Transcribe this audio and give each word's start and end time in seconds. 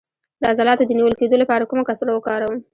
د 0.41 0.43
عضلاتو 0.51 0.87
د 0.87 0.91
نیول 0.97 1.13
کیدو 1.19 1.37
لپاره 1.43 1.63
کومه 1.69 1.83
کڅوړه 1.87 2.13
وکاروم؟ 2.15 2.57